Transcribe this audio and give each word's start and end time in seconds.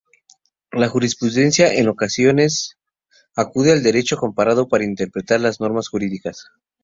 La 0.71 0.87
jurisprudencia 0.89 1.71
en 1.75 1.87
ocasiones 1.87 2.75
acude 3.35 3.71
al 3.71 3.83
derecho 3.83 4.17
comparado 4.17 4.67
para 4.67 4.83
interpretar 4.83 5.39
las 5.41 5.59
normas 5.61 5.89
jurídicas. 5.89 6.47